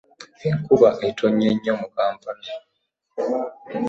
[0.47, 2.51] Enkuba etonnye nnyo mu Kampala.